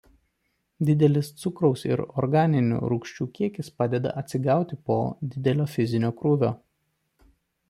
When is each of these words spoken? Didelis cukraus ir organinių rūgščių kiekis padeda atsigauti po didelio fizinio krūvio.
Didelis 0.87 1.27
cukraus 1.41 1.83
ir 1.89 2.03
organinių 2.23 2.79
rūgščių 2.93 3.27
kiekis 3.37 3.71
padeda 3.83 4.17
atsigauti 4.23 4.81
po 4.89 4.99
didelio 5.37 5.73
fizinio 5.77 6.13
krūvio. 6.25 6.53